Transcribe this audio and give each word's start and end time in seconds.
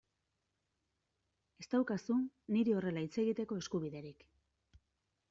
Ez 1.63 1.67
daukazu 1.75 2.17
niri 2.55 2.75
horrela 2.79 3.05
hitz 3.09 3.13
egiteko 3.25 3.59
eskubiderik. 3.63 4.27